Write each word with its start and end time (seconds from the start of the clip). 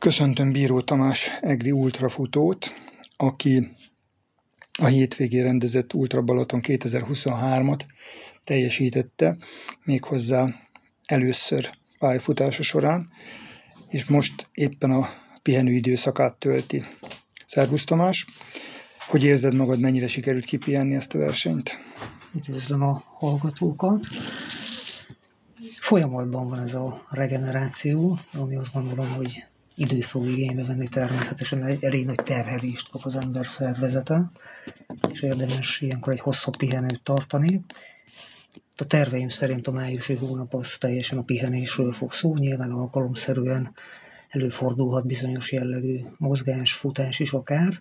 Köszöntöm 0.00 0.52
Bíró 0.52 0.80
Tamás 0.80 1.30
egri 1.40 1.70
ultrafutót, 1.70 2.74
aki 3.16 3.68
a 4.78 4.86
hétvégén 4.86 5.42
rendezett 5.42 5.94
Ultra 5.94 6.22
Balaton 6.22 6.60
2023-at 6.62 7.80
teljesítette, 8.44 9.36
méghozzá 9.84 10.46
először 11.04 11.70
pályafutása 11.98 12.62
során, 12.62 13.10
és 13.88 14.04
most 14.04 14.48
éppen 14.52 14.90
a 14.90 15.08
pihenő 15.42 15.72
időszakát 15.72 16.34
tölti. 16.34 16.84
Szervusz 17.46 17.84
Tamás! 17.84 18.26
Hogy 19.08 19.24
érzed 19.24 19.54
magad, 19.54 19.80
mennyire 19.80 20.08
sikerült 20.08 20.44
kipihenni 20.44 20.94
ezt 20.94 21.14
a 21.14 21.18
versenyt? 21.18 21.78
Üdvözlöm 22.34 22.82
a 22.82 23.02
hallgatókat! 23.06 24.06
Folyamatban 25.80 26.48
van 26.48 26.58
ez 26.58 26.74
a 26.74 27.02
regeneráció, 27.10 28.18
ami 28.32 28.56
azt 28.56 28.72
gondolom, 28.72 29.08
hogy 29.14 29.48
időt 29.80 30.04
fog 30.04 30.26
igénybe 30.26 30.64
venni 30.64 30.88
természetesen, 30.88 31.64
egy 31.64 31.84
elég 31.84 32.06
nagy 32.06 32.22
terhelést 32.24 32.90
kap 32.90 33.04
az 33.04 33.16
ember 33.16 33.46
szervezete, 33.46 34.30
és 35.12 35.22
érdemes 35.22 35.80
ilyenkor 35.80 36.12
egy 36.12 36.20
hosszabb 36.20 36.56
pihenőt 36.56 37.02
tartani. 37.02 37.64
A 38.76 38.84
terveim 38.84 39.28
szerint 39.28 39.66
a 39.66 39.70
májusi 39.72 40.14
hónap 40.14 40.54
az 40.54 40.76
teljesen 40.78 41.18
a 41.18 41.22
pihenésről 41.22 41.92
fog 41.92 42.12
szó, 42.12 42.36
nyilván 42.36 42.70
alkalomszerűen 42.70 43.74
előfordulhat 44.28 45.06
bizonyos 45.06 45.52
jellegű 45.52 45.98
mozgás, 46.16 46.72
futás 46.72 47.18
is 47.18 47.32
akár. 47.32 47.80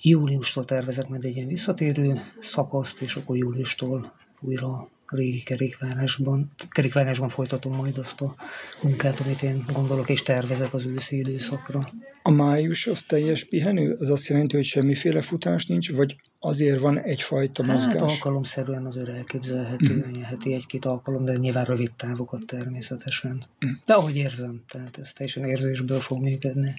Júliustól 0.00 0.64
tervezek 0.64 1.08
majd 1.08 1.24
egy 1.24 1.36
ilyen 1.36 1.48
visszatérő 1.48 2.20
szakaszt, 2.40 3.00
és 3.00 3.14
akkor 3.16 3.36
júliustól 3.36 4.12
újra 4.40 4.88
régi 5.06 5.42
kerékvágásban, 5.42 6.50
kerékvágásban 6.70 7.28
folytatom 7.28 7.74
majd 7.76 7.98
azt 7.98 8.20
a 8.20 8.34
munkát, 8.82 9.20
amit 9.20 9.42
én 9.42 9.64
gondolok 9.72 10.08
és 10.08 10.22
tervezek 10.22 10.74
az 10.74 10.84
őszi 10.84 11.18
időszakra. 11.18 11.88
A 12.22 12.30
május 12.30 12.86
az 12.86 13.02
teljes 13.02 13.44
pihenő? 13.44 13.96
Az 14.00 14.10
azt 14.10 14.26
jelenti, 14.26 14.56
hogy 14.56 14.64
semmiféle 14.64 15.22
futás 15.22 15.66
nincs, 15.66 15.92
vagy 15.92 16.16
azért 16.38 16.80
van 16.80 17.00
egyfajta 17.00 17.64
hát, 17.64 17.72
mozgás? 17.72 17.94
Hát 17.94 18.10
alkalomszerűen 18.10 18.86
azért 18.86 19.08
elképzelhető, 19.08 20.06
mm. 20.08 20.20
heti 20.20 20.54
egy-két 20.54 20.84
alkalom, 20.84 21.24
de 21.24 21.36
nyilván 21.36 21.64
rövid 21.64 21.92
távokat 21.96 22.46
természetesen. 22.46 23.44
Mm. 23.66 23.70
De 23.86 23.94
ahogy 23.94 24.16
érzem, 24.16 24.62
tehát 24.68 24.98
ez 24.98 25.12
teljesen 25.12 25.44
érzésből 25.44 26.00
fog 26.00 26.22
működni. 26.22 26.74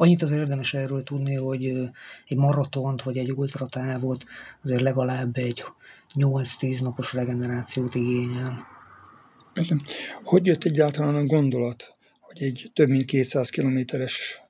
Annyit 0.00 0.22
az 0.22 0.30
érdemes 0.30 0.74
erről 0.74 1.02
tudni, 1.02 1.34
hogy 1.34 1.64
egy 2.26 2.36
maratont 2.36 3.02
vagy 3.02 3.16
egy 3.16 3.30
ultratávot 3.30 4.24
azért 4.62 4.80
legalább 4.80 5.36
egy 5.36 5.64
8-10 6.14 6.80
napos 6.82 7.12
regenerációt 7.12 7.94
igényel. 7.94 8.66
Hogy 10.24 10.46
jött 10.46 10.64
egyáltalán 10.64 11.14
a 11.14 11.24
gondolat, 11.24 11.92
hogy 12.20 12.42
egy 12.42 12.70
több 12.74 12.88
mint 12.88 13.04
200 13.04 13.50
kilométeres 13.50 14.42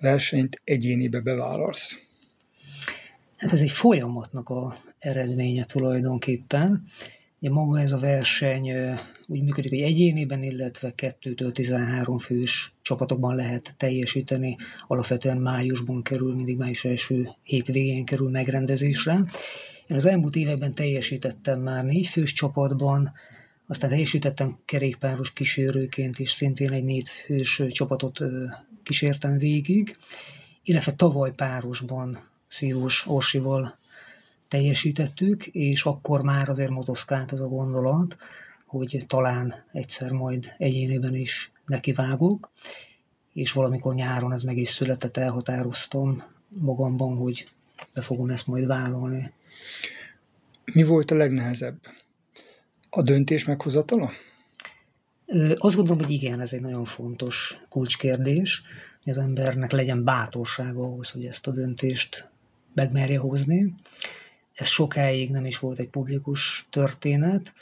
versenyt 0.00 0.60
egyénibe 0.64 1.20
bevállalsz? 1.20 1.98
Hát 3.36 3.52
ez 3.52 3.60
egy 3.60 3.70
folyamatnak 3.70 4.48
a 4.48 4.76
eredménye 4.98 5.64
tulajdonképpen. 5.64 6.84
Ugye 7.40 7.50
maga 7.50 7.80
ez 7.80 7.92
a 7.92 7.98
verseny 7.98 8.70
úgy 9.26 9.42
működik, 9.42 9.70
hogy 9.70 9.80
egyéniben, 9.80 10.42
illetve 10.42 10.92
2-től 10.96 11.52
13 11.52 12.18
fős 12.18 12.72
csapatokban 12.82 13.34
lehet 13.34 13.74
teljesíteni. 13.76 14.56
Alapvetően 14.86 15.36
májusban 15.38 16.02
kerül, 16.02 16.34
mindig 16.34 16.56
május 16.56 16.84
első 16.84 17.28
hétvégén 17.42 18.04
kerül 18.04 18.30
megrendezésre. 18.30 19.12
Én 19.86 19.96
az 19.96 20.06
elmúlt 20.06 20.36
években 20.36 20.72
teljesítettem 20.72 21.60
már 21.60 21.84
négy 21.84 22.06
fős 22.06 22.32
csapatban, 22.32 23.12
aztán 23.66 23.90
teljesítettem 23.90 24.58
kerékpáros 24.64 25.32
kísérőként 25.32 26.18
is, 26.18 26.30
szintén 26.30 26.72
egy 26.72 26.84
négy 26.84 27.08
fős 27.08 27.62
csapatot 27.68 28.20
kísértem 28.82 29.38
végig, 29.38 29.96
illetve 30.62 30.92
tavaly 30.92 31.34
párosban 31.34 32.18
Szírós 32.48 33.06
Orsival 33.06 33.78
teljesítettük, 34.48 35.46
és 35.46 35.84
akkor 35.84 36.22
már 36.22 36.48
azért 36.48 36.70
motoszkált 36.70 37.32
az 37.32 37.40
a 37.40 37.48
gondolat, 37.48 38.16
hogy 38.66 39.04
talán 39.06 39.54
egyszer 39.72 40.10
majd 40.10 40.54
egyénében 40.58 41.14
is 41.14 41.52
nekivágok, 41.66 42.50
és 43.32 43.52
valamikor 43.52 43.94
nyáron 43.94 44.32
ez 44.32 44.42
meg 44.42 44.56
is 44.56 44.68
született, 44.68 45.16
elhatároztam 45.16 46.22
magamban, 46.48 47.16
hogy 47.16 47.46
be 47.94 48.00
fogom 48.00 48.30
ezt 48.30 48.46
majd 48.46 48.66
vállalni. 48.66 49.32
Mi 50.64 50.82
volt 50.82 51.10
a 51.10 51.14
legnehezebb? 51.14 51.78
A 52.90 53.02
döntés 53.02 53.44
meghozatala? 53.44 54.10
Azt 55.56 55.76
gondolom, 55.76 56.02
hogy 56.02 56.12
igen, 56.12 56.40
ez 56.40 56.52
egy 56.52 56.60
nagyon 56.60 56.84
fontos 56.84 57.56
kulcskérdés, 57.68 58.62
hogy 59.02 59.12
az 59.12 59.18
embernek 59.18 59.70
legyen 59.70 60.04
bátorsága 60.04 60.82
ahhoz, 60.82 61.10
hogy 61.10 61.24
ezt 61.24 61.46
a 61.46 61.50
döntést 61.50 62.30
megmerje 62.74 63.18
hozni. 63.18 63.74
Ez 64.56 64.66
sokáig 64.66 65.30
nem 65.30 65.44
is 65.44 65.58
volt 65.58 65.78
egy 65.78 65.88
publikus 65.88 66.66
történet, 66.70 67.54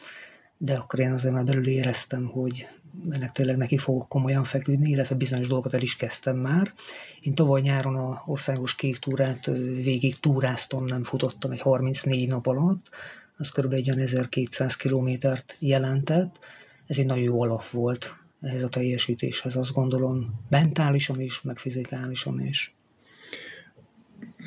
de 0.57 0.75
akkor 0.75 0.99
én 0.99 1.13
azért 1.13 1.35
már 1.35 1.45
belül 1.45 1.67
éreztem, 1.67 2.27
hogy 2.27 2.67
ennek 3.11 3.31
tényleg 3.31 3.57
neki 3.57 3.79
fogok 3.79 4.09
komolyan 4.09 4.45
feküdni, 4.45 4.91
illetve 4.91 5.15
bizonyos 5.15 5.47
dolgokat 5.47 5.75
el 5.75 5.83
is 5.83 5.97
kezdtem 5.97 6.37
már. 6.37 6.73
Én 7.21 7.35
tavaly 7.35 7.61
nyáron 7.61 7.97
a 7.97 8.23
országos 8.27 8.75
kék 8.75 8.99
túrát 8.99 9.47
végig 9.83 10.21
túráztam, 10.21 10.85
nem 10.85 11.03
futottam 11.03 11.51
egy 11.51 11.61
34 11.61 12.29
nap 12.29 12.47
alatt, 12.47 12.91
az 13.37 13.49
kb. 13.49 13.73
egy 13.73 13.91
olyan 13.91 14.03
1200 14.03 14.77
kilométert 14.77 15.57
jelentett. 15.59 16.39
Ez 16.87 16.99
egy 16.99 17.07
nagyon 17.07 17.25
jó 17.25 17.43
alap 17.43 17.69
volt 17.69 18.17
ehhez 18.41 18.63
a 18.63 18.69
teljesítéshez, 18.69 19.57
azt 19.57 19.73
gondolom, 19.73 20.41
mentálisan 20.49 21.21
is, 21.21 21.41
meg 21.41 21.59
fizikálisan 21.59 22.41
is 22.41 22.75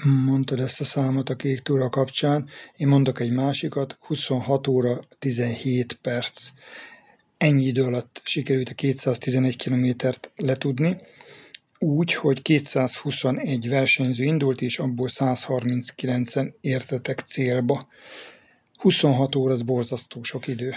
mondtad 0.04 0.60
ezt 0.60 0.82
a 0.82 0.84
számot 0.84 1.30
a 1.30 1.36
kék 1.36 1.60
túra 1.60 1.90
kapcsán, 1.90 2.50
én 2.76 2.88
mondok 2.88 3.20
egy 3.20 3.32
másikat, 3.32 3.98
26 4.00 4.68
óra 4.68 5.00
17 5.20 5.94
perc. 5.94 6.50
Ennyi 7.38 7.64
idő 7.64 7.84
alatt 7.84 8.22
sikerült 8.24 8.70
a 8.70 8.74
211 8.74 9.56
kilométert 9.56 10.32
letudni, 10.36 10.98
úgy, 11.80 12.14
hogy 12.14 12.42
221 12.42 13.70
versenyző 13.70 14.24
indult, 14.24 14.62
és 14.62 14.80
abból 14.80 15.08
139-en 15.12 16.54
értetek 16.62 17.20
célba. 17.20 17.88
26 18.78 19.36
óra 19.36 19.54
az 19.54 19.62
borzasztó 19.62 20.24
sok 20.24 20.48
idő. 20.48 20.74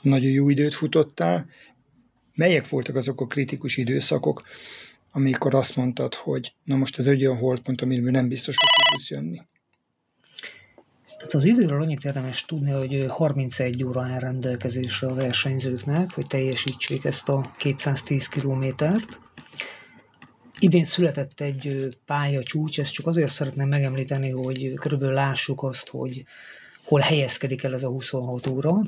Nagyon 0.00 0.30
jó 0.30 0.48
időt 0.48 0.74
futottál. 0.74 1.46
Melyek 2.34 2.68
voltak 2.68 2.96
azok 2.96 3.20
a 3.20 3.26
kritikus 3.26 3.76
időszakok, 3.76 4.42
amikor 5.16 5.54
azt 5.54 5.76
mondtad, 5.76 6.14
hogy 6.14 6.54
na 6.64 6.76
most 6.76 6.98
ez 6.98 7.06
egy 7.06 7.26
olyan 7.26 7.38
holdpont, 7.38 7.80
amiről 7.80 8.10
nem 8.10 8.28
biztos, 8.28 8.56
hogy 8.56 8.68
tudsz 8.90 9.10
jönni? 9.10 9.40
Hát 11.18 11.34
az 11.34 11.44
időről 11.44 11.82
annyit 11.82 12.04
érdemes 12.04 12.44
tudni, 12.44 12.70
hogy 12.70 13.06
31 13.08 13.84
óra 13.84 14.02
áll 14.02 14.18
rendelkezésre 14.18 15.08
a 15.08 15.14
versenyzőknek, 15.14 16.12
hogy 16.12 16.26
teljesítsék 16.26 17.04
ezt 17.04 17.28
a 17.28 17.50
210 17.58 18.28
kilométert. 18.28 19.20
Idén 20.58 20.84
született 20.84 21.40
egy 21.40 21.88
pálya 22.06 22.42
csúcs, 22.42 22.80
ezt 22.80 22.92
csak 22.92 23.06
azért 23.06 23.32
szeretném 23.32 23.68
megemlíteni, 23.68 24.30
hogy 24.30 24.72
körülbelül 24.74 25.14
lássuk 25.14 25.62
azt, 25.62 25.88
hogy 25.88 26.24
hol 26.84 27.00
helyezkedik 27.00 27.62
el 27.62 27.74
ez 27.74 27.82
a 27.82 27.88
26 27.88 28.46
óra. 28.46 28.82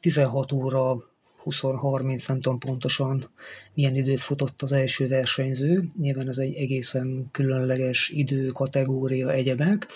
16 0.00 0.52
óra 0.52 1.13
20-30, 1.44 2.28
nem 2.28 2.40
tudom 2.40 2.58
pontosan 2.58 3.30
milyen 3.74 3.96
időt 3.96 4.20
futott 4.20 4.62
az 4.62 4.72
első 4.72 5.08
versenyző. 5.08 5.90
Nyilván 6.00 6.28
ez 6.28 6.38
egy 6.38 6.54
egészen 6.54 7.28
különleges 7.32 8.08
idő, 8.08 8.46
kategória, 8.46 9.32
egyebek, 9.32 9.86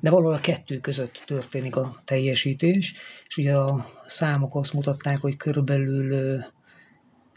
de 0.00 0.10
valahol 0.10 0.34
a 0.34 0.40
kettő 0.40 0.78
között 0.78 1.22
történik 1.26 1.76
a 1.76 1.96
teljesítés, 2.04 2.94
és 3.28 3.36
ugye 3.36 3.56
a 3.56 3.86
számok 4.06 4.54
azt 4.54 4.72
mutatták, 4.72 5.18
hogy 5.18 5.36
körülbelül 5.36 6.44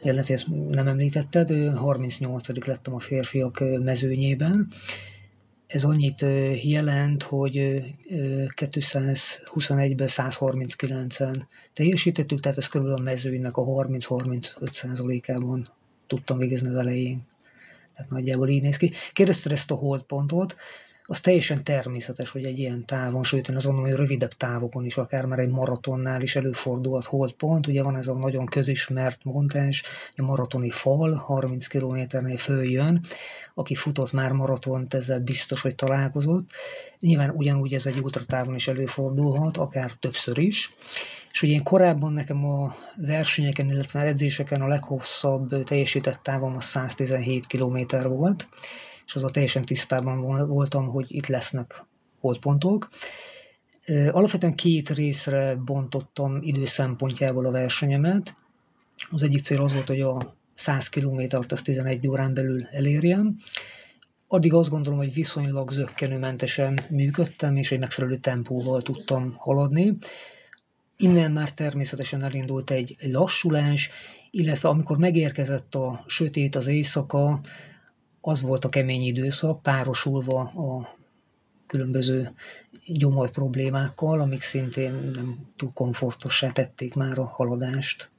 jelenti, 0.02 0.34
ezt 0.34 0.48
nem 0.70 0.88
említetted, 0.88 1.76
38. 1.76 2.66
lettem 2.66 2.94
a 2.94 3.00
férfiak 3.00 3.64
mezőnyében, 3.84 4.68
ez 5.70 5.84
annyit 5.84 6.26
jelent, 6.64 7.24
hogy 7.24 7.84
221-ben 8.56 10.08
139-en 10.12 11.42
teljesítettük, 11.74 12.40
tehát 12.40 12.58
ez 12.58 12.68
körülbelül 12.68 13.02
a 13.02 13.04
mezőnynek 13.04 13.58
a 13.58 13.64
30-35%-ában 13.64 15.70
tudtam 16.08 16.38
végezni 16.38 16.68
az 16.68 16.76
elején. 16.76 17.22
Tehát 17.96 18.12
nagyjából 18.12 18.48
így 18.48 18.62
néz 18.62 18.78
ki. 18.78 18.92
Kérdezted 19.14 19.52
ezt 19.52 19.72
a 19.72 19.76
holdpontot, 19.76 20.56
az 21.12 21.20
teljesen 21.20 21.64
természetes, 21.64 22.30
hogy 22.30 22.46
egy 22.46 22.60
ilyen 22.60 22.86
távon, 22.86 23.24
sőt 23.24 23.50
én 23.50 23.56
azt 23.56 23.66
gondolom, 23.66 23.90
hogy 23.90 24.00
rövidebb 24.00 24.34
távokon 24.34 24.86
is, 24.86 24.98
akár 24.98 25.26
már 25.26 25.40
egy 25.40 25.50
maratonnál 25.50 26.22
is 26.22 26.36
előfordulhat 26.36 27.06
holdpont. 27.06 27.68
Ugye 27.68 27.84
van 27.84 27.96
ez 27.96 28.08
a 28.08 28.18
nagyon 28.18 28.46
közismert 28.46 29.24
mondás, 29.24 29.84
a 30.18 30.22
maratoni 30.22 30.70
fal, 30.70 31.14
30 31.14 31.68
kilométernél 31.68 32.38
följön, 32.38 33.06
aki 33.54 33.76
futott 33.76 34.12
már 34.12 34.32
maratont, 34.32 34.94
ezzel 34.94 35.20
biztos, 35.20 35.62
hogy 35.62 35.76
találkozott. 35.76 36.50
Nyilván 37.00 37.30
ugyanúgy 37.30 37.74
ez 37.74 37.86
egy 37.86 38.00
ultratávon 38.00 38.56
is 38.56 38.68
előfordulhat, 38.68 39.58
akár 39.58 39.92
többször 39.92 40.38
is. 40.38 40.74
És 41.32 41.42
ugye 41.42 41.54
én 41.54 41.64
korábban 41.64 42.14
nekem 42.14 42.46
a 42.46 42.76
versenyeken, 42.96 43.70
illetve 43.70 44.00
edzéseken 44.00 44.62
a 44.62 44.68
leghosszabb 44.68 45.64
teljesített 45.64 46.20
távom 46.24 46.56
a 46.56 46.62
117 46.62 47.48
km 47.48 47.78
volt, 48.08 48.48
és 49.10 49.16
az 49.16 49.24
a 49.24 49.30
teljesen 49.30 49.66
tisztában 49.66 50.48
voltam, 50.48 50.88
hogy 50.88 51.06
itt 51.08 51.28
lesznek 51.28 51.86
holdpontok. 52.20 52.90
Alapvetően 53.88 54.56
két 54.56 54.90
részre 54.90 55.56
bontottam 55.56 56.40
idő 56.42 56.66
szempontjából 56.66 57.46
a 57.46 57.52
versenyemet. 57.52 58.38
Az 59.12 59.24
egyik 59.24 59.44
cél 59.44 59.62
az 59.62 59.74
volt, 59.74 59.88
hogy 59.88 60.02
a 60.02 60.36
100 60.54 60.90
kilométert 60.90 61.52
azt 61.52 61.64
11 61.64 62.08
órán 62.08 62.34
belül 62.34 62.66
elérjem. 62.72 63.38
Addig 64.28 64.54
azt 64.54 64.70
gondolom, 64.70 65.00
hogy 65.00 65.14
viszonylag 65.14 65.72
zöggenőmentesen 65.72 66.80
működtem, 66.90 67.56
és 67.56 67.72
egy 67.72 67.80
megfelelő 67.80 68.18
tempóval 68.18 68.82
tudtam 68.82 69.36
haladni. 69.38 69.98
Innen 70.98 71.32
már 71.32 71.54
természetesen 71.54 72.24
elindult 72.24 72.72
egy 72.72 72.96
lassulás, 73.02 73.90
illetve 74.32 74.70
amikor 74.70 74.98
megérkezett 74.98 75.76
a 75.76 76.04
sötét, 76.08 76.56
az 76.56 76.68
éjszaka, 76.68 77.42
az 78.22 78.42
volt 78.42 78.66
a 78.66 78.70
kemény 78.70 79.02
időszak, 79.02 79.62
párosulva 79.62 80.40
a 80.40 80.98
különböző 81.68 82.34
gyomor 82.86 83.30
problémákkal, 83.32 84.22
amik 84.22 84.42
szintén 84.42 84.92
nem 85.14 85.38
túl 85.56 85.72
komfortossá 85.74 86.52
tették 86.52 86.94
már 86.94 87.18
a 87.18 87.26
haladást. 87.26 88.10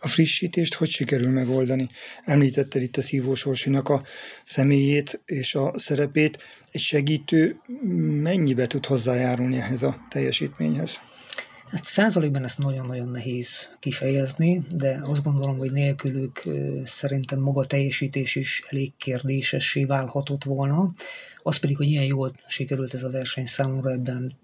A 0.00 0.08
frissítést 0.08 0.74
hogy 0.74 0.88
sikerül 0.88 1.30
megoldani? 1.30 1.86
Említetted 2.24 2.82
itt 2.82 2.96
a 2.96 3.02
szívósorsinak 3.02 3.88
a 3.88 4.02
személyét 4.44 5.20
és 5.24 5.54
a 5.54 5.78
szerepét. 5.78 6.38
Egy 6.72 6.80
segítő 6.80 7.60
mennyibe 8.22 8.66
tud 8.66 8.86
hozzájárulni 8.86 9.56
ehhez 9.56 9.82
a 9.82 10.06
teljesítményhez? 10.08 11.00
Hát 11.70 11.84
százalékban 11.84 12.44
ezt 12.44 12.58
nagyon-nagyon 12.58 13.08
nehéz 13.08 13.76
kifejezni, 13.80 14.62
de 14.70 15.00
azt 15.02 15.22
gondolom, 15.22 15.58
hogy 15.58 15.72
nélkülük 15.72 16.42
szerintem 16.84 17.40
maga 17.40 17.64
teljesítés 17.64 18.34
is 18.34 18.64
elég 18.68 18.92
kérdésessé 18.96 19.84
válhatott 19.84 20.44
volna. 20.44 20.92
Az 21.42 21.56
pedig, 21.56 21.76
hogy 21.76 21.88
ilyen 21.88 22.04
jól 22.04 22.34
sikerült 22.46 22.94
ez 22.94 23.02
a 23.02 23.10
verseny 23.10 23.46
számomra, 23.46 23.90
ebben 23.90 24.38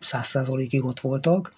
száz 0.00 0.26
százalékig 0.26 0.84
ott 0.84 1.00
voltak 1.00 1.54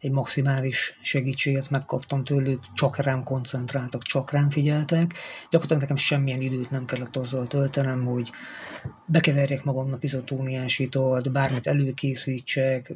egy 0.00 0.10
maximális 0.10 0.98
segítséget 1.02 1.70
megkaptam 1.70 2.24
tőlük, 2.24 2.62
csak 2.74 2.96
rám 2.96 3.22
koncentráltak, 3.22 4.02
csak 4.02 4.30
rám 4.30 4.50
figyeltek. 4.50 5.14
Gyakorlatilag 5.42 5.80
nekem 5.80 5.96
semmilyen 5.96 6.40
időt 6.40 6.70
nem 6.70 6.84
kellett 6.84 7.16
azzal 7.16 7.46
töltenem, 7.46 8.04
hogy 8.04 8.30
bekeverjek 9.06 9.64
magamnak 9.64 10.04
izotóniás 10.04 10.78
italt, 10.78 11.32
bármit 11.32 11.66
előkészítsek, 11.66 12.92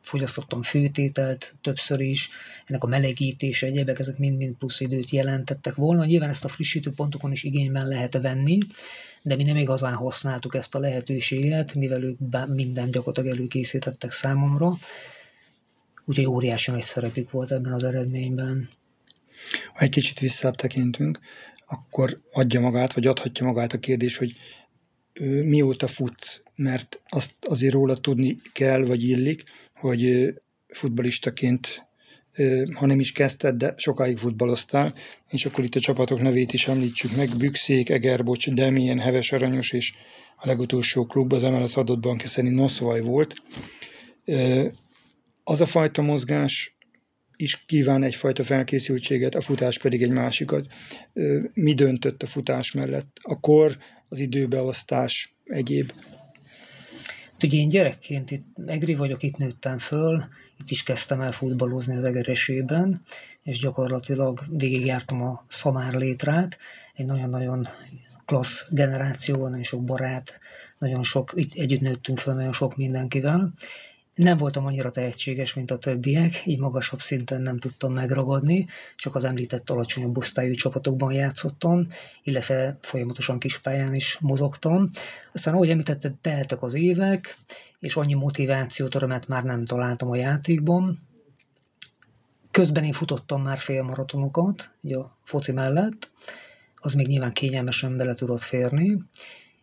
fogyasztottam 0.00 0.62
főtételt 0.62 1.54
többször 1.60 2.00
is, 2.00 2.28
ennek 2.66 2.84
a 2.84 2.86
melegítés, 2.86 3.62
egyebek, 3.62 3.98
ezek 3.98 4.18
mind-mind 4.18 4.56
plusz 4.56 4.80
időt 4.80 5.10
jelentettek 5.10 5.74
volna. 5.74 6.04
Nyilván 6.04 6.30
ezt 6.30 6.44
a 6.44 6.48
frissítő 6.48 6.90
pontokon 6.90 7.32
is 7.32 7.42
igényben 7.42 7.88
lehet 7.88 8.18
venni, 8.20 8.58
de 9.22 9.36
mi 9.36 9.44
nem 9.44 9.56
igazán 9.56 9.94
használtuk 9.94 10.54
ezt 10.54 10.74
a 10.74 10.78
lehetőséget, 10.78 11.74
mivel 11.74 12.02
ők 12.02 12.18
minden 12.46 12.90
gyakorlatilag 12.90 13.36
előkészítettek 13.36 14.12
számomra, 14.12 14.76
úgyhogy 16.04 16.26
óriási 16.26 16.70
nagy 16.70 16.82
szerepük 16.82 17.30
volt 17.30 17.50
ebben 17.50 17.72
az 17.72 17.84
eredményben. 17.84 18.68
Ha 19.74 19.80
egy 19.80 19.90
kicsit 19.90 20.18
visszább 20.18 20.54
tekintünk, 20.54 21.18
akkor 21.66 22.20
adja 22.32 22.60
magát, 22.60 22.92
vagy 22.92 23.06
adhatja 23.06 23.46
magát 23.46 23.72
a 23.72 23.78
kérdés, 23.78 24.16
hogy 24.16 24.36
mióta 25.44 25.86
futsz, 25.86 26.40
mert 26.56 27.00
azt 27.08 27.34
azért 27.40 27.72
róla 27.72 27.96
tudni 27.96 28.40
kell, 28.52 28.84
vagy 28.84 29.08
illik, 29.08 29.42
hogy 29.74 30.34
futbalistaként, 30.68 31.86
ha 32.74 32.86
nem 32.86 33.00
is 33.00 33.12
kezdted, 33.12 33.56
de 33.56 33.74
sokáig 33.76 34.18
futballoztál, 34.18 34.94
és 35.30 35.46
akkor 35.46 35.64
itt 35.64 35.74
a 35.74 35.80
csapatok 35.80 36.20
nevét 36.20 36.52
is 36.52 36.68
említsük 36.68 37.16
meg, 37.16 37.36
Bükszék, 37.36 37.88
Egerbocs, 37.88 38.50
Demien, 38.50 38.98
Heves 38.98 39.32
Aranyos, 39.32 39.72
és 39.72 39.94
a 40.36 40.46
legutolsó 40.46 41.06
klub 41.06 41.32
az 41.32 41.42
MLS 41.42 41.76
adott 41.76 42.00
bank 42.00 42.26
szerint 42.26 42.54
Noszvaj 42.54 43.00
volt 43.00 43.34
az 45.44 45.60
a 45.60 45.66
fajta 45.66 46.02
mozgás 46.02 46.76
is 47.36 47.64
kíván 47.66 48.02
egyfajta 48.02 48.44
felkészültséget, 48.44 49.34
a 49.34 49.40
futás 49.40 49.78
pedig 49.78 50.02
egy 50.02 50.10
másikat. 50.10 50.66
Mi 51.54 51.74
döntött 51.74 52.22
a 52.22 52.26
futás 52.26 52.72
mellett? 52.72 53.18
A 53.22 53.40
kor, 53.40 53.76
az 54.08 54.18
időbeosztás, 54.18 55.34
egyéb? 55.44 55.92
Ugye 57.42 57.58
én 57.58 57.68
gyerekként 57.68 58.30
itt 58.30 58.46
egri 58.66 58.94
vagyok, 58.94 59.22
itt 59.22 59.36
nőttem 59.36 59.78
föl, 59.78 60.22
itt 60.60 60.70
is 60.70 60.82
kezdtem 60.82 61.20
el 61.20 61.32
futballozni 61.32 61.96
az 61.96 62.04
egeresében, 62.04 63.02
és 63.42 63.58
gyakorlatilag 63.58 64.40
végigjártam 64.50 65.22
a 65.22 65.44
szamár 65.48 65.94
létrát, 65.94 66.58
egy 66.94 67.06
nagyon-nagyon 67.06 67.68
klassz 68.24 68.68
generáció, 68.70 69.48
nagyon 69.48 69.62
sok 69.62 69.84
barát, 69.84 70.40
nagyon 70.78 71.02
sok, 71.02 71.32
itt 71.34 71.54
együtt 71.54 71.80
nőttünk 71.80 72.18
föl 72.18 72.34
nagyon 72.34 72.52
sok 72.52 72.76
mindenkivel, 72.76 73.52
nem 74.14 74.36
voltam 74.36 74.66
annyira 74.66 74.90
tehetséges, 74.90 75.54
mint 75.54 75.70
a 75.70 75.78
többiek, 75.78 76.46
így 76.46 76.58
magasabb 76.58 77.00
szinten 77.00 77.42
nem 77.42 77.58
tudtam 77.58 77.92
megragadni, 77.92 78.66
csak 78.96 79.14
az 79.14 79.24
említett 79.24 79.70
alacsonyabb 79.70 80.16
osztályú 80.16 80.54
csapatokban 80.54 81.12
játszottam, 81.12 81.88
illetve 82.22 82.78
folyamatosan 82.80 83.38
kispályán 83.38 83.94
is 83.94 84.18
mozogtam. 84.20 84.90
Aztán, 85.32 85.54
ahogy 85.54 85.70
említetted, 85.70 86.14
teltek 86.14 86.62
az 86.62 86.74
évek, 86.74 87.36
és 87.80 87.96
annyi 87.96 88.14
motivációt, 88.14 88.94
örömet 88.94 89.28
már 89.28 89.44
nem 89.44 89.64
találtam 89.64 90.10
a 90.10 90.16
játékban. 90.16 90.98
Közben 92.50 92.84
én 92.84 92.92
futottam 92.92 93.42
már 93.42 93.58
félmaratonokat, 93.58 94.74
ugye 94.80 94.96
a 94.96 95.16
foci 95.24 95.52
mellett, 95.52 96.10
az 96.76 96.92
még 96.92 97.06
nyilván 97.06 97.32
kényelmesen 97.32 97.96
bele 97.96 98.14
tudott 98.14 98.42
férni, 98.42 98.98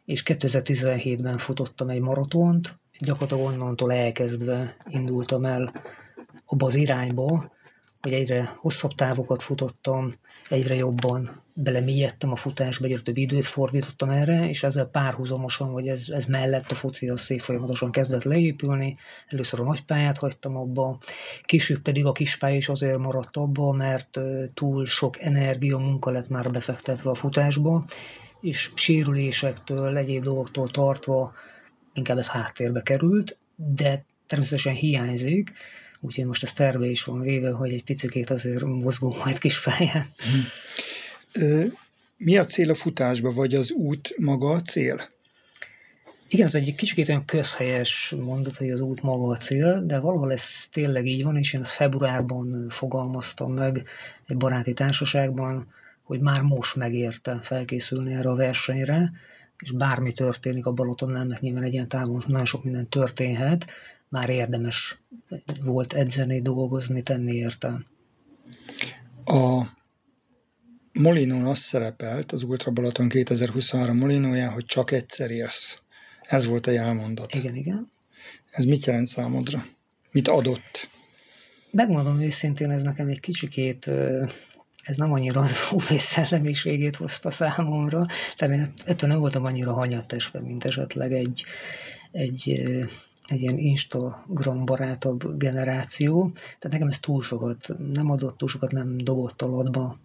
és 0.05 0.23
2017-ben 0.25 1.37
futottam 1.37 1.89
egy 1.89 1.99
maratont, 1.99 2.79
gyakorlatilag 3.01 3.43
onnantól 3.43 3.93
elkezdve 3.93 4.75
indultam 4.89 5.45
el 5.45 5.73
abba 6.45 6.65
az 6.65 6.75
irányba, 6.75 7.51
hogy 8.01 8.13
egyre 8.13 8.55
hosszabb 8.57 8.95
távokat 8.95 9.43
futottam, 9.43 10.13
egyre 10.49 10.75
jobban 10.75 11.43
belemélyedtem 11.53 12.31
a 12.31 12.35
futásba, 12.35 12.85
egyre 12.85 12.99
több 12.99 13.17
időt 13.17 13.45
fordítottam 13.45 14.09
erre, 14.09 14.49
és 14.49 14.63
ezzel 14.63 14.85
párhuzamosan, 14.85 15.71
vagy 15.71 15.87
ez, 15.87 16.09
ez 16.09 16.25
mellett 16.25 16.71
a 16.71 16.75
foci 16.75 17.09
az 17.09 17.21
szép 17.21 17.39
folyamatosan 17.39 17.91
kezdett 17.91 18.23
leépülni. 18.23 18.97
Először 19.27 19.59
a 19.59 19.63
nagypályát 19.63 20.17
hagytam 20.17 20.57
abba, 20.57 20.99
később 21.41 21.81
pedig 21.81 22.05
a 22.05 22.11
kispálya 22.11 22.55
is 22.55 22.69
azért 22.69 22.97
maradt 22.97 23.37
abba, 23.37 23.71
mert 23.71 24.19
túl 24.53 24.85
sok 24.85 25.21
energia, 25.21 25.77
munka 25.77 26.11
lett 26.11 26.29
már 26.29 26.51
befektetve 26.51 27.09
a 27.09 27.15
futásba, 27.15 27.85
és 28.41 28.71
sérülésektől, 28.75 29.97
egyéb 29.97 30.23
dolgoktól 30.23 30.69
tartva 30.69 31.33
inkább 31.93 32.17
ez 32.17 32.27
háttérbe 32.27 32.81
került, 32.81 33.37
de 33.55 34.05
természetesen 34.27 34.73
hiányzik, 34.73 35.51
úgyhogy 35.99 36.25
most 36.25 36.43
ez 36.43 36.53
terve 36.53 36.85
is 36.85 37.03
van 37.03 37.21
véve, 37.21 37.51
hogy 37.51 37.73
egy 37.73 37.83
picit 37.83 38.29
azért 38.29 38.63
mozgunk 38.63 39.23
majd 39.23 39.37
kis 39.37 39.61
pályán. 39.61 40.13
Mi 42.17 42.37
a 42.37 42.45
cél 42.45 42.69
a 42.69 42.75
futásba, 42.75 43.31
vagy 43.31 43.55
az 43.55 43.71
út 43.71 44.13
maga 44.17 44.49
a 44.49 44.59
cél? 44.59 44.99
Igen, 46.29 46.45
ez 46.45 46.55
egy 46.55 46.75
kicsit 46.75 47.09
olyan 47.09 47.25
közhelyes 47.25 48.13
mondat, 48.19 48.57
hogy 48.57 48.69
az 48.71 48.79
út 48.79 49.01
maga 49.01 49.31
a 49.31 49.37
cél, 49.37 49.85
de 49.85 49.99
valahol 49.99 50.31
ez 50.31 50.67
tényleg 50.71 51.05
így 51.05 51.23
van, 51.23 51.37
és 51.37 51.53
én 51.53 51.61
ezt 51.61 51.71
februárban 51.71 52.69
fogalmaztam 52.69 53.53
meg 53.53 53.83
egy 54.27 54.37
baráti 54.37 54.73
társaságban, 54.73 55.73
hogy 56.03 56.19
már 56.19 56.41
most 56.41 56.75
megérte 56.75 57.39
felkészülni 57.41 58.13
erre 58.13 58.29
a 58.29 58.35
versenyre, 58.35 59.11
és 59.61 59.71
bármi 59.71 60.13
történik 60.13 60.65
a 60.65 60.71
Balatonnál, 60.71 61.25
mert 61.25 61.41
nyilván 61.41 61.63
egy 61.63 61.73
ilyen 61.73 61.87
távon 61.87 62.23
nagyon 62.27 62.45
sok 62.45 62.63
minden 62.63 62.89
történhet, 62.89 63.65
már 64.09 64.29
érdemes 64.29 64.97
volt 65.63 65.93
edzeni, 65.93 66.41
dolgozni, 66.41 67.01
tenni 67.01 67.35
érte. 67.35 67.85
A 69.25 69.65
Molinón 70.93 71.45
azt 71.45 71.61
szerepelt, 71.61 72.31
az 72.31 72.43
Ultra 72.43 72.71
Balaton 72.71 73.09
2023 73.09 73.97
Molinóján, 73.97 74.51
hogy 74.51 74.65
csak 74.65 74.91
egyszer 74.91 75.31
érsz. 75.31 75.81
Ez 76.21 76.45
volt 76.45 76.67
a 76.67 76.71
jelmondat. 76.71 77.35
Igen, 77.35 77.55
igen. 77.55 77.91
Ez 78.51 78.63
mit 78.63 78.85
jelent 78.85 79.07
számodra? 79.07 79.65
Mit 80.11 80.27
adott? 80.27 80.89
Megmondom 81.71 82.21
őszintén, 82.21 82.71
ez 82.71 82.81
nekem 82.81 83.07
egy 83.07 83.19
kicsikét 83.19 83.89
ez 84.83 84.95
nem 84.95 85.11
annyira 85.11 85.39
az 85.39 85.67
UV 85.71 85.97
szellemiségét 85.97 86.95
hozta 86.95 87.31
számomra, 87.31 88.05
tehát 88.37 88.71
ettől 88.85 89.09
nem 89.09 89.19
voltam 89.19 89.45
annyira 89.45 89.73
hanyattesve, 89.73 90.41
mint 90.41 90.65
esetleg 90.65 91.13
egy, 91.13 91.43
egy, 92.11 92.49
egy 93.27 93.41
ilyen 93.41 93.57
Instagram 93.57 94.65
barátabb 94.65 95.37
generáció, 95.37 96.31
tehát 96.33 96.69
nekem 96.69 96.87
ez 96.87 96.99
túl 96.99 97.21
sokat 97.21 97.67
nem 97.93 98.11
adott, 98.11 98.37
túl 98.37 98.49
sokat 98.49 98.71
nem 98.71 98.97
dobott 98.97 99.41
alatba, 99.41 99.97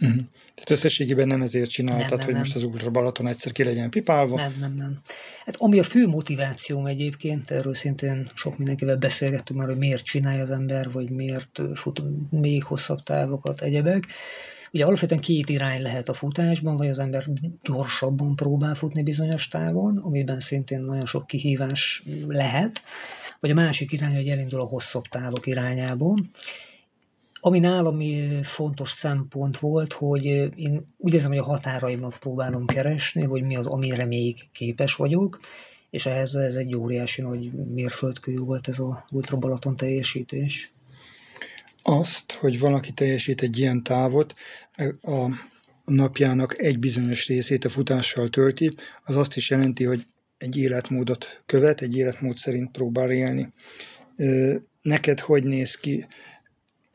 Uh-huh. 0.00 0.18
Tehát 0.54 0.70
összességében 0.70 1.26
nem 1.26 1.42
ezért 1.42 1.70
csináltad, 1.70 2.08
nem, 2.08 2.16
nem, 2.16 2.24
hogy 2.24 2.34
nem. 2.34 2.42
most 2.42 2.56
az 2.56 2.62
Ultra 2.62 2.90
Balaton 2.90 3.26
egyszer 3.26 3.52
ki 3.52 3.64
legyen 3.64 3.90
pipálva? 3.90 4.36
Nem, 4.36 4.54
nem, 4.60 4.74
nem. 4.74 5.00
Hát 5.44 5.56
ami 5.58 5.78
a 5.78 5.82
fő 5.82 6.06
motivációm 6.06 6.86
egyébként, 6.86 7.50
erről 7.50 7.74
szintén 7.74 8.30
sok 8.34 8.58
mindenkivel 8.58 8.96
beszélgettünk 8.96 9.58
már, 9.58 9.68
hogy 9.68 9.78
miért 9.78 10.04
csinálja 10.04 10.42
az 10.42 10.50
ember, 10.50 10.90
vagy 10.90 11.10
miért 11.10 11.60
fut 11.74 12.02
még 12.30 12.64
hosszabb 12.64 13.02
távokat, 13.02 13.62
egyebek. 13.62 14.06
Ugye 14.72 14.84
alapvetően 14.84 15.20
két 15.20 15.48
irány 15.48 15.82
lehet 15.82 16.08
a 16.08 16.14
futásban, 16.14 16.76
vagy 16.76 16.88
az 16.88 16.98
ember 16.98 17.24
gyorsabban 17.62 18.36
próbál 18.36 18.74
futni 18.74 19.02
bizonyos 19.02 19.48
távon, 19.48 19.96
amiben 19.96 20.40
szintén 20.40 20.80
nagyon 20.80 21.06
sok 21.06 21.26
kihívás 21.26 22.02
lehet, 22.26 22.82
vagy 23.40 23.50
a 23.50 23.54
másik 23.54 23.92
irány, 23.92 24.14
hogy 24.14 24.28
elindul 24.28 24.60
a 24.60 24.64
hosszabb 24.64 25.04
távok 25.04 25.46
irányában. 25.46 26.30
Ami 27.48 27.58
nálam 27.58 28.00
fontos 28.42 28.90
szempont 28.90 29.58
volt, 29.58 29.92
hogy 29.92 30.24
én 30.56 30.84
úgy 30.96 31.14
érzem, 31.14 31.28
hogy 31.28 31.38
a 31.38 31.44
határaimat 31.44 32.18
próbálom 32.18 32.66
keresni, 32.66 33.22
hogy 33.22 33.44
mi 33.44 33.56
az, 33.56 33.66
amire 33.66 34.04
még 34.04 34.48
képes 34.52 34.94
vagyok, 34.94 35.40
és 35.90 36.06
ehhez 36.06 36.34
ez 36.34 36.54
egy 36.54 36.74
óriási 36.74 37.22
nagy 37.22 37.52
mérföldkő 37.52 38.36
volt 38.36 38.68
ez 38.68 38.78
a 38.78 39.04
Ultra 39.12 39.36
Balaton 39.36 39.76
teljesítés. 39.76 40.72
Azt, 41.82 42.32
hogy 42.32 42.58
valaki 42.58 42.92
teljesít 42.92 43.42
egy 43.42 43.58
ilyen 43.58 43.82
távot, 43.82 44.34
a 45.02 45.28
napjának 45.84 46.58
egy 46.58 46.78
bizonyos 46.78 47.26
részét 47.26 47.64
a 47.64 47.68
futással 47.68 48.28
tölti, 48.28 48.74
az 49.04 49.16
azt 49.16 49.36
is 49.36 49.50
jelenti, 49.50 49.84
hogy 49.84 50.04
egy 50.38 50.56
életmódot 50.56 51.42
követ, 51.46 51.80
egy 51.80 51.96
életmód 51.96 52.36
szerint 52.36 52.70
próbál 52.70 53.10
élni. 53.10 53.52
Neked 54.82 55.20
hogy 55.20 55.44
néz 55.44 55.74
ki 55.74 56.06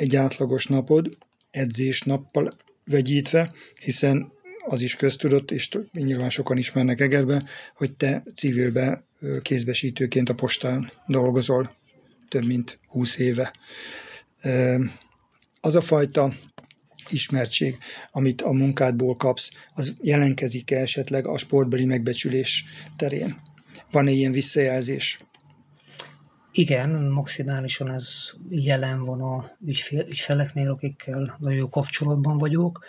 egy 0.03 0.15
átlagos 0.15 0.65
napod, 0.65 1.17
edzés 1.51 2.01
nappal 2.01 2.57
vegyítve, 2.85 3.53
hiszen 3.79 4.31
az 4.65 4.81
is 4.81 4.95
köztudott, 4.95 5.51
és 5.51 5.69
nyilván 5.91 6.29
sokan 6.29 6.57
ismernek 6.57 6.99
Egerbe, 6.99 7.43
hogy 7.75 7.95
te 7.95 8.23
civilbe 8.35 9.03
kézbesítőként 9.41 10.29
a 10.29 10.33
postán 10.33 10.91
dolgozol 11.07 11.75
több 12.29 12.45
mint 12.45 12.79
20 12.87 13.17
éve. 13.17 13.53
Az 15.61 15.75
a 15.75 15.81
fajta 15.81 16.33
ismertség, 17.09 17.77
amit 18.11 18.41
a 18.41 18.51
munkádból 18.51 19.15
kapsz, 19.15 19.51
az 19.73 19.93
jelenkezik-e 20.01 20.79
esetleg 20.79 21.27
a 21.27 21.37
sportbeli 21.37 21.85
megbecsülés 21.85 22.65
terén? 22.97 23.41
Van-e 23.91 24.11
ilyen 24.11 24.31
visszajelzés? 24.31 25.19
Igen, 26.55 26.89
maximálisan 26.89 27.91
ez 27.91 28.29
jelen 28.49 29.05
van 29.05 29.21
a 29.21 29.51
ügyfél, 29.65 30.05
ügyfeleknél, 30.07 30.69
akikkel 30.69 31.37
nagyon 31.39 31.57
jó 31.57 31.69
kapcsolatban 31.69 32.37
vagyok. 32.37 32.85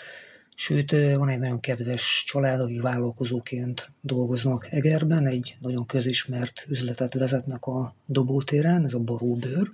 Sőt, 0.55 0.91
van 0.91 1.29
egy 1.29 1.39
nagyon 1.39 1.61
kedves 1.61 2.25
család, 2.27 2.61
akik 2.61 2.81
vállalkozóként 2.81 3.91
dolgoznak 4.01 4.67
Egerben, 4.71 5.27
egy 5.27 5.57
nagyon 5.61 5.87
közismert 5.87 6.67
üzletet 6.69 7.15
vezetnek 7.15 7.65
a 7.65 7.95
dobótéren, 8.07 8.85
ez 8.85 8.95
a 8.95 8.99
boróbőr, 8.99 9.71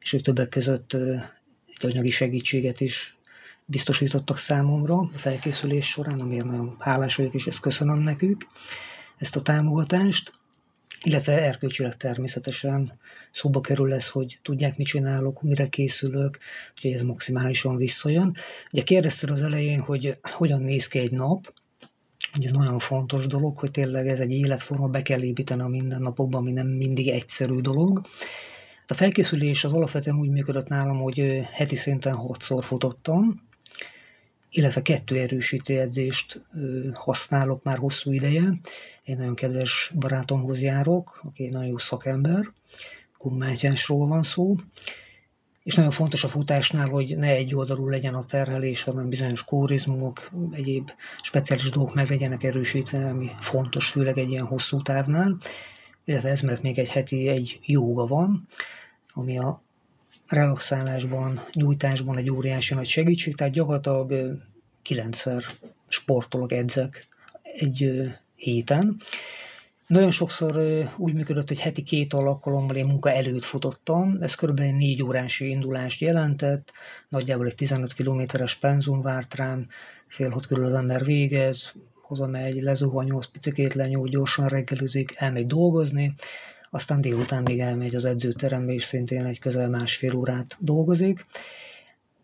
és 0.00 0.12
ők 0.12 0.22
többek 0.22 0.48
között 0.48 0.92
egy 0.92 1.90
anyagi 1.90 2.10
segítséget 2.10 2.80
is 2.80 3.16
biztosítottak 3.64 4.38
számomra 4.38 4.98
a 4.98 5.10
felkészülés 5.14 5.86
során, 5.86 6.20
amiért 6.20 6.44
nagyon 6.44 6.76
hálás 6.78 7.16
vagyok, 7.16 7.34
és 7.34 7.46
ezt 7.46 7.60
köszönöm 7.60 7.98
nekük, 7.98 8.46
ezt 9.18 9.36
a 9.36 9.42
támogatást 9.42 10.39
illetve 11.04 11.42
erkölcsileg 11.42 11.96
természetesen 11.96 12.98
szóba 13.30 13.60
kerül 13.60 13.88
lesz, 13.88 14.08
hogy 14.08 14.38
tudják, 14.42 14.76
mit 14.76 14.86
csinálok, 14.86 15.42
mire 15.42 15.66
készülök, 15.66 16.38
hogy 16.80 16.92
ez 16.92 17.02
maximálisan 17.02 17.76
visszajön. 17.76 18.34
Ugye 18.72 18.82
kérdezted 18.82 19.30
az 19.30 19.42
elején, 19.42 19.80
hogy 19.80 20.18
hogyan 20.22 20.62
néz 20.62 20.88
ki 20.88 20.98
egy 20.98 21.12
nap, 21.12 21.52
hogy 22.32 22.44
ez 22.44 22.50
nagyon 22.50 22.78
fontos 22.78 23.26
dolog, 23.26 23.58
hogy 23.58 23.70
tényleg 23.70 24.08
ez 24.08 24.20
egy 24.20 24.32
életforma, 24.32 24.88
be 24.88 25.02
kell 25.02 25.22
építeni 25.22 25.62
a 25.62 25.66
mindennapokban, 25.66 26.40
ami 26.40 26.52
nem 26.52 26.66
mindig 26.66 27.08
egyszerű 27.08 27.60
dolog. 27.60 28.06
A 28.86 28.94
felkészülés 28.94 29.64
az 29.64 29.72
alapvetően 29.72 30.18
úgy 30.18 30.30
működött 30.30 30.68
nálam, 30.68 31.00
hogy 31.00 31.40
heti 31.52 31.76
szinten 31.76 32.14
hatszor 32.14 32.64
futottam, 32.64 33.48
illetve 34.50 34.82
kettő 34.82 35.16
erősítő 35.16 35.80
edzést 35.80 36.42
használok 36.92 37.62
már 37.62 37.78
hosszú 37.78 38.12
ideje. 38.12 38.60
Egy 39.04 39.16
nagyon 39.16 39.34
kedves 39.34 39.92
barátomhoz 39.98 40.62
járok, 40.62 41.20
aki 41.22 41.44
egy 41.44 41.52
nagyon 41.52 41.68
jó 41.68 41.78
szakember, 41.78 42.44
Kummátyásról 43.18 44.06
van 44.06 44.22
szó, 44.22 44.56
és 45.62 45.74
nagyon 45.74 45.90
fontos 45.90 46.24
a 46.24 46.28
futásnál, 46.28 46.88
hogy 46.88 47.18
ne 47.18 47.28
egy 47.28 47.54
oldalú 47.54 47.88
legyen 47.88 48.14
a 48.14 48.24
terhelés, 48.24 48.82
hanem 48.82 49.08
bizonyos 49.08 49.44
kórizmok, 49.44 50.30
egyéb 50.50 50.90
speciális 51.22 51.70
dolgok 51.70 51.94
meg 51.94 52.08
legyenek 52.08 52.42
erősítve, 52.42 53.08
ami 53.08 53.30
fontos, 53.40 53.88
főleg 53.88 54.18
egy 54.18 54.30
ilyen 54.30 54.44
hosszú 54.44 54.82
távnál. 54.82 55.36
Illetve 56.04 56.28
ez 56.28 56.40
mert 56.40 56.62
még 56.62 56.78
egy 56.78 56.88
heti 56.88 57.28
egy 57.28 57.58
jóga 57.62 58.06
van, 58.06 58.46
ami 59.12 59.38
a 59.38 59.62
relaxálásban, 60.30 61.40
nyújtásban 61.52 62.16
egy 62.16 62.30
óriási 62.30 62.74
nagy 62.74 62.86
segítség, 62.86 63.36
tehát 63.36 63.52
gyakorlatilag 63.52 64.38
kilencszer 64.82 65.44
sportolok, 65.88 66.52
edzek 66.52 67.06
egy 67.42 68.10
héten. 68.34 68.96
Nagyon 69.86 70.10
sokszor 70.10 70.62
úgy 70.96 71.14
működött, 71.14 71.48
hogy 71.48 71.60
heti 71.60 71.82
két 71.82 72.12
alkalommal 72.12 72.76
én 72.76 72.86
munka 72.86 73.12
előtt 73.12 73.44
futottam, 73.44 74.16
ez 74.20 74.34
kb. 74.34 74.60
négy 74.60 75.02
órás 75.02 75.40
indulást 75.40 76.00
jelentett, 76.00 76.72
nagyjából 77.08 77.46
egy 77.46 77.54
15 77.54 77.92
kilométeres 77.92 78.54
penzum 78.54 79.02
várt 79.02 79.34
rám, 79.34 79.66
fél 80.06 80.28
hat 80.28 80.46
körül 80.46 80.64
az 80.64 80.74
ember 80.74 81.04
végez, 81.04 81.74
hazamegy, 82.02 82.62
lezuhanyoz, 82.62 83.26
picikét 83.26 83.74
lenyúl, 83.74 84.08
gyorsan 84.08 84.48
reggelizik, 84.48 85.14
elmegy 85.16 85.46
dolgozni, 85.46 86.14
aztán 86.70 87.00
délután 87.00 87.42
még 87.42 87.60
elmegy 87.60 87.94
az 87.94 88.04
edzőterembe, 88.04 88.72
és 88.72 88.84
szintén 88.84 89.24
egy 89.24 89.38
közel 89.38 89.68
másfél 89.68 90.14
órát 90.14 90.56
dolgozik. 90.60 91.26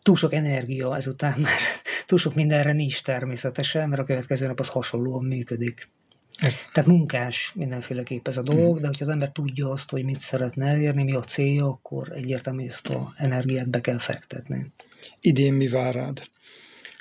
Túl 0.03 0.17
sok 0.17 0.33
energia 0.33 0.97
ezután 0.97 1.41
már, 1.41 1.59
túl 2.07 2.19
sok 2.19 2.35
mindenre 2.35 2.73
nincs 2.73 3.03
természetesen, 3.03 3.88
mert 3.88 4.00
a 4.00 4.05
következő 4.05 4.47
nap 4.47 4.61
az 4.61 4.69
hasonlóan 4.69 5.25
működik. 5.25 5.88
Ezt. 6.37 6.69
Tehát 6.73 6.88
munkás 6.88 7.53
mindenféleképp 7.55 8.29
ez 8.29 8.37
a 8.37 8.43
dolog, 8.43 8.79
mm. 8.79 8.81
de 8.81 8.87
hogyha 8.87 9.05
az 9.05 9.11
ember 9.11 9.33
tudja 9.33 9.71
azt, 9.71 9.91
hogy 9.91 10.05
mit 10.05 10.21
szeretne 10.21 10.67
elérni, 10.67 11.03
mi 11.03 11.15
a 11.15 11.23
célja, 11.23 11.67
akkor 11.67 12.12
egyértelmű, 12.12 12.61
hogy 12.61 12.71
ezt 12.71 12.87
a 12.88 13.12
energiát 13.17 13.69
be 13.69 13.81
kell 13.81 13.99
fektetni. 13.99 14.73
Idén 15.21 15.55
mi 15.55 15.69
vár 15.69 15.95
rád 15.95 16.23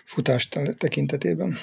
futás 0.06 0.50
tekintetében? 0.78 1.58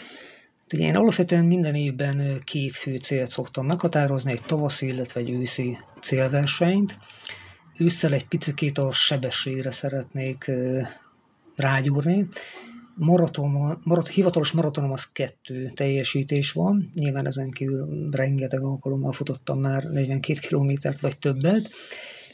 Ugye 0.73 0.87
én 0.87 0.97
alapvetően 0.97 1.45
minden 1.45 1.75
évben 1.75 2.41
két 2.45 2.75
fő 2.75 2.97
célt 2.97 3.31
szoktam 3.31 3.67
meghatározni, 3.67 4.33
egy 4.33 4.45
tavaszi, 4.45 4.87
illetve 4.87 5.21
egy 5.21 5.31
őszi 5.31 5.79
célversenyt. 6.01 6.99
Ősszel 7.79 8.13
egy 8.13 8.27
picit 8.27 8.79
a 8.79 8.93
sebességre 8.93 9.71
szeretnék 9.71 10.51
rágyúrni. 11.57 12.29
Maraton, 12.95 13.79
marat, 13.85 14.09
hivatalos 14.09 14.51
maratonom 14.51 14.91
az 14.91 15.13
kettő 15.13 15.71
teljesítés 15.75 16.53
van, 16.53 16.93
nyilván 16.95 17.27
ezen 17.27 17.51
kívül 17.51 18.09
rengeteg 18.11 18.61
alkalommal 18.63 19.13
futottam 19.13 19.61
már 19.61 19.85
42 19.85 20.39
kilométert 20.41 21.01
vagy 21.01 21.19
többet, 21.19 21.71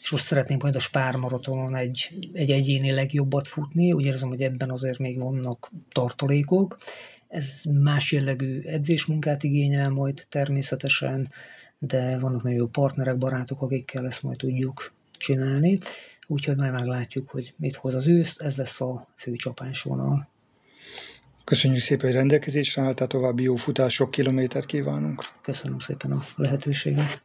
és 0.00 0.10
most 0.10 0.24
szeretném 0.24 0.58
majd 0.60 0.76
a 0.76 0.80
Spár 0.80 1.16
maratonon 1.16 1.76
egy, 1.76 2.28
egy 2.32 2.50
egyéni 2.50 2.90
legjobbat 2.90 3.48
futni, 3.48 3.92
úgy 3.92 4.04
érzem, 4.04 4.28
hogy 4.28 4.42
ebben 4.42 4.70
azért 4.70 4.98
még 4.98 5.18
vannak 5.18 5.70
tartalékok, 5.92 6.78
ez 7.28 7.62
más 7.82 8.12
jellegű 8.12 8.60
edzésmunkát 8.60 9.42
igényel 9.42 9.90
majd 9.90 10.26
természetesen, 10.28 11.32
de 11.78 12.18
vannak 12.18 12.42
nagyon 12.42 12.58
jó 12.58 12.66
partnerek, 12.66 13.18
barátok, 13.18 13.62
akikkel 13.62 14.06
ezt 14.06 14.22
majd 14.22 14.36
tudjuk 14.36 14.92
csinálni, 15.18 15.78
úgyhogy 16.26 16.56
majd 16.56 16.72
meglátjuk, 16.72 17.30
hogy 17.30 17.54
mit 17.56 17.76
hoz 17.76 17.94
az 17.94 18.06
ősz, 18.06 18.38
ez 18.38 18.56
lesz 18.56 18.80
a 18.80 19.08
fő 19.16 19.32
csapásvonal. 19.32 20.28
Köszönjük 21.44 21.80
szépen, 21.80 22.06
hogy 22.06 22.14
rendelkezésre 22.14 22.82
álltál, 22.82 23.06
további 23.06 23.42
jó 23.42 23.56
futás, 23.56 23.94
sok 23.94 24.10
kilométert 24.10 24.66
kívánunk. 24.66 25.22
Köszönöm 25.42 25.78
szépen 25.78 26.10
a 26.10 26.24
lehetőséget. 26.36 27.22